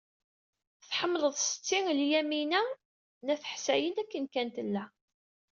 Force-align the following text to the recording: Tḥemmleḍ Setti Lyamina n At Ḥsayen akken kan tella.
Tḥemmleḍ 0.89 1.33
Setti 1.37 1.79
Lyamina 1.99 2.61
n 3.25 3.27
At 3.33 3.43
Ḥsayen 3.51 3.95
akken 4.01 4.25
kan 4.33 4.47
tella. 4.55 4.85